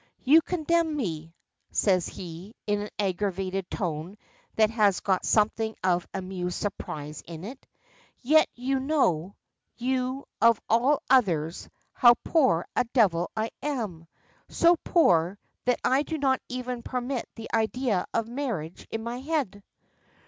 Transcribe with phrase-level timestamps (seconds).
[0.23, 1.35] "You condemn me,"
[1.69, 4.17] says he, in an aggrieved tone
[4.55, 7.63] that has got something of amused surprise in it.
[8.19, 9.35] "Yet you know
[9.75, 14.07] you of all others how poor a devil I am!
[14.49, 19.61] So poor, that I do not even permit the idea of marriage in my head."